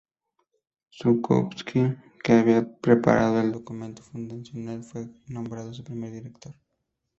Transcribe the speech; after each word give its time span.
Zhukovski, 0.97 1.95
que 2.23 2.33
había 2.33 2.75
preparado 2.79 3.39
el 3.39 3.51
documento 3.51 4.01
fundacional, 4.01 4.83
fue 4.83 5.07
nombrado 5.27 5.75
su 5.75 5.83
primer 5.83 6.11
director. 6.11 6.55